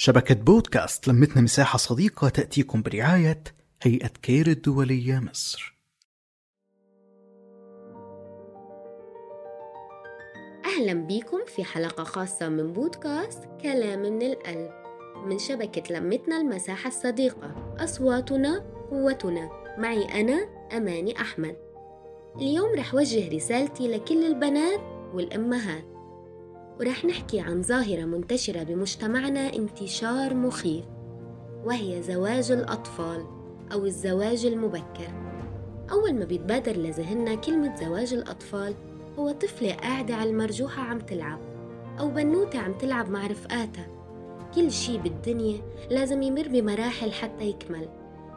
شبكة 0.00 0.34
بودكاست 0.34 1.08
لمتنا 1.08 1.42
مساحة 1.42 1.76
صديقة 1.76 2.28
تأتيكم 2.28 2.82
برعاية 2.82 3.44
هيئة 3.82 4.10
كير 4.22 4.46
الدولية 4.46 5.18
مصر. 5.18 5.78
أهلا 10.64 10.92
بيكم 10.92 11.38
في 11.46 11.64
حلقة 11.64 12.04
خاصة 12.04 12.48
من 12.48 12.72
بودكاست 12.72 13.44
كلام 13.62 14.02
من 14.02 14.22
القلب 14.22 14.70
من 15.26 15.38
شبكة 15.38 15.94
لمتنا 15.94 16.40
المساحة 16.40 16.88
الصديقة. 16.88 17.76
أصواتنا 17.78 18.58
قوتنا. 18.90 19.50
معي 19.78 20.20
أنا 20.20 20.48
أماني 20.76 21.20
أحمد. 21.20 21.56
اليوم 22.36 22.74
رح 22.78 22.94
وجه 22.94 23.36
رسالتي 23.36 23.88
لكل 23.88 24.26
البنات 24.26 24.80
والأمهات. 25.14 25.97
ورح 26.80 27.04
نحكي 27.04 27.40
عن 27.40 27.62
ظاهرة 27.62 28.04
منتشرة 28.04 28.62
بمجتمعنا 28.62 29.54
انتشار 29.54 30.34
مخيف 30.34 30.84
وهي 31.64 32.02
زواج 32.02 32.52
الأطفال 32.52 33.24
أو 33.72 33.84
الزواج 33.84 34.46
المبكر. 34.46 35.12
أول 35.92 36.14
ما 36.14 36.24
بيتبادر 36.24 36.76
لذهننا 36.76 37.34
كلمة 37.34 37.76
زواج 37.76 38.14
الأطفال 38.14 38.74
هو 39.18 39.30
طفلة 39.30 39.74
قاعدة 39.74 40.14
على 40.14 40.30
المرجوحة 40.30 40.82
عم 40.82 40.98
تلعب 40.98 41.38
أو 42.00 42.08
بنوتة 42.08 42.58
عم 42.58 42.72
تلعب 42.72 43.10
مع 43.10 43.26
رفقاتها. 43.26 43.86
كل 44.54 44.72
شي 44.72 44.98
بالدنيا 44.98 45.60
لازم 45.90 46.22
يمر 46.22 46.48
بمراحل 46.48 47.12
حتى 47.12 47.44
يكمل. 47.44 47.88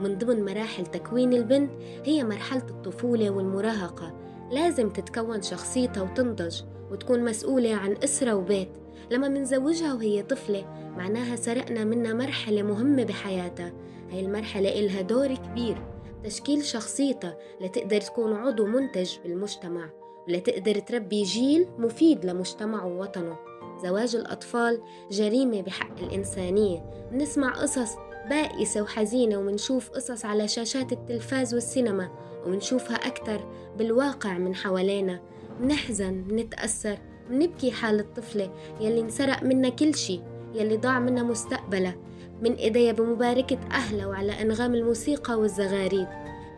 من 0.00 0.18
ضمن 0.18 0.44
مراحل 0.44 0.86
تكوين 0.86 1.32
البنت 1.32 1.70
هي 2.04 2.24
مرحلة 2.24 2.66
الطفولة 2.70 3.30
والمراهقة. 3.30 4.14
لازم 4.52 4.90
تتكون 4.90 5.42
شخصيتها 5.42 6.02
وتنضج. 6.02 6.60
وتكون 6.94 7.24
مسؤولة 7.24 7.74
عن 7.74 7.96
أسرة 8.04 8.34
وبيت 8.34 8.68
لما 9.10 9.28
منزوجها 9.28 9.94
وهي 9.94 10.22
طفلة. 10.22 10.64
معناها 10.96 11.36
سرقنا 11.36 11.84
منها 11.84 12.12
مرحلة 12.12 12.62
مهمة 12.62 13.04
بحياتها. 13.04 13.72
هاي 14.10 14.20
المرحلة 14.20 14.80
إلها 14.80 15.00
دور 15.00 15.34
كبير 15.34 15.76
تشكيل 16.24 16.64
شخصيتها 16.64 17.36
لتقدر 17.60 18.00
تكون 18.00 18.32
عضو 18.32 18.66
منتج 18.66 19.10
بالمجتمع 19.24 19.90
ولتقدر 20.28 20.78
تربي 20.78 21.22
جيل 21.22 21.66
مفيد 21.78 22.24
لمجتمعه 22.24 22.86
ووطنه. 22.86 23.36
زواج 23.82 24.16
الأطفال 24.16 24.80
جريمة 25.10 25.62
بحق 25.62 26.02
الإنسانية. 26.02 27.08
نسمع 27.12 27.52
قصص 27.52 27.90
بائسة 28.30 28.82
وحزينة 28.82 29.38
ومنشوف 29.38 29.90
قصص 29.90 30.24
على 30.24 30.48
شاشات 30.48 30.92
التلفاز 30.92 31.54
والسينما 31.54 32.10
ومنشوفها 32.46 32.96
أكتر 32.96 33.40
بالواقع 33.78 34.38
من 34.38 34.54
حوالينا. 34.54 35.33
منحزن 35.60 36.24
منتأثر 36.28 36.98
منبكي 37.30 37.70
حال 37.72 38.00
الطفلة 38.00 38.50
يلي 38.80 39.00
انسرق 39.00 39.42
منا 39.42 39.68
كل 39.68 39.94
شي 39.94 40.20
يلي 40.54 40.76
ضاع 40.76 40.98
منا 40.98 41.22
مستقبلها 41.22 41.96
من 42.42 42.54
إيديها 42.54 42.92
بمباركة 42.92 43.58
أهلها 43.70 44.06
وعلى 44.06 44.42
أنغام 44.42 44.74
الموسيقى 44.74 45.38
والزغاريد 45.38 46.06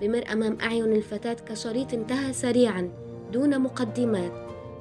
بمر 0.00 0.24
أمام 0.32 0.58
أعين 0.62 0.92
الفتاة 0.92 1.34
كشريط 1.34 1.94
انتهى 1.94 2.32
سريعا 2.32 2.90
دون 3.32 3.60
مقدمات. 3.60 4.32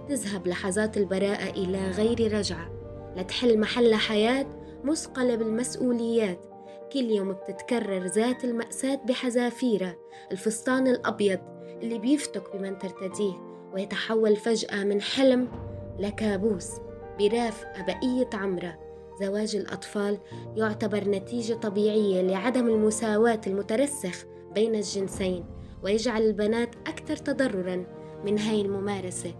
تذهب 0.09 0.47
لحظات 0.47 0.97
البراءة 0.97 1.49
إلى 1.49 1.91
غير 1.91 2.37
رجعة. 2.37 2.71
لتحل 3.17 3.59
محل 3.59 3.95
حياة 3.95 4.45
مثقلة 4.83 5.35
بالمسؤوليات. 5.35 6.45
كل 6.93 7.11
يوم 7.11 7.33
بتتكرر 7.33 8.05
ذات 8.05 8.43
المأساة 8.43 8.95
بحذافيرها 8.95 9.95
الفستان 10.31 10.87
الأبيض 10.87 11.39
اللي 11.81 11.99
بيفتك 11.99 12.55
بمن 12.55 12.79
ترتديه. 12.79 13.54
ويتحول 13.75 14.35
فجأة 14.35 14.83
من 14.83 15.01
حلم 15.01 15.47
لكابوس 15.99 16.71
برافقة 17.19 17.85
بقية 17.87 18.29
عمرة. 18.33 18.79
زواج 19.21 19.55
الأطفال 19.55 20.17
يعتبر 20.55 21.09
نتيجة 21.09 21.53
طبيعية 21.53 22.21
لعدم 22.21 22.67
المساواة 22.67 23.41
المترسخ 23.47 24.25
بين 24.53 24.75
الجنسين 24.75 25.45
ويجعل 25.83 26.21
البنات 26.21 26.75
أكثر 26.87 27.15
تضررا 27.15 27.85
من 28.25 28.39
هاي 28.39 28.61
الممارسة. 28.61 29.33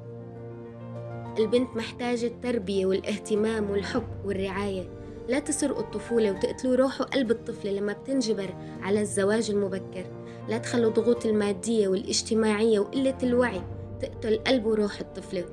البنت 1.39 1.75
محتاجة 1.75 2.25
التربية 2.25 2.85
والاهتمام 2.85 3.69
والحب 3.69 4.07
والرعاية. 4.25 4.89
لا 5.27 5.39
تسرقوا 5.39 5.81
الطفولة 5.81 6.31
وتقتلوا 6.31 6.75
روح 6.75 7.01
وقلب 7.01 7.31
الطفلة 7.31 7.71
لما 7.71 7.93
بتنجبر 7.93 8.55
على 8.81 9.01
الزواج 9.01 9.51
المبكر. 9.51 10.05
لا 10.49 10.57
تخلوا 10.57 10.89
الضغوط 10.89 11.25
المادية 11.25 11.87
والاجتماعية 11.87 12.79
وقلة 12.79 13.17
الوعي. 13.23 13.61
تقتل 14.01 14.37
قلب 14.47 14.65
وروح 14.65 14.99
الطفلة. 14.99 15.45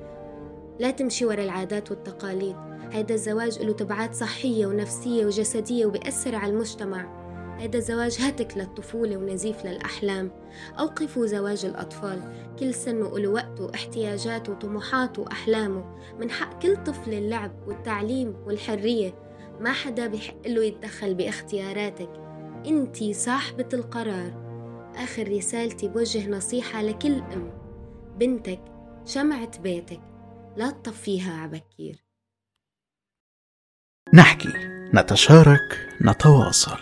لا 0.81 0.91
تمشي 0.91 1.27
ورا 1.27 1.43
العادات 1.43 1.91
والتقاليد. 1.91 2.57
هيدا 2.93 3.15
الزواج 3.15 3.63
له 3.63 3.73
تبعات 3.73 4.15
صحية 4.15 4.67
ونفسية 4.67 5.27
وجسدية 5.27 5.87
وبيأثر 5.87 6.35
على 6.35 6.53
المجتمع. 6.53 7.23
هيدا 7.59 7.79
الزواج 7.79 8.19
هتك 8.21 8.57
للطفولة 8.57 9.17
ونزيف 9.17 9.65
للأحلام. 9.65 10.31
أوقفوا 10.79 11.27
زواج 11.27 11.65
الأطفال. 11.65 12.21
كل 12.59 12.75
سن 12.75 13.03
وله 13.03 13.29
وقته 13.29 13.65
واحتياجاته 13.65 14.53
وطموحاته 14.53 15.23
وأحلامه. 15.23 15.85
من 16.21 16.31
حق 16.31 16.63
كل 16.63 16.77
طفل 16.77 17.15
اللعب 17.15 17.53
والتعليم 17.67 18.37
والحرية. 18.47 19.15
ما 19.61 19.73
حدا 19.73 20.07
بحق 20.07 20.47
له 20.47 20.65
يتدخل 20.65 21.15
باختياراتك. 21.15 22.11
انتي 22.67 23.13
صاحبة 23.13 23.69
القرار. 23.73 24.43
آخر 24.97 25.37
رسالتي 25.37 25.89
بوجه 25.89 26.31
نصيحة 26.31 26.83
لكل 26.83 27.15
أم. 27.15 27.51
بنتك 28.23 28.61
شمعة 29.07 29.59
بيتك 29.59 30.01
لا 30.57 30.71
تطفيها 30.71 31.33
عبكير 31.33 32.05
نحكي 34.15 34.49
نتشارك 34.95 35.97
نتواصل. 36.03 36.71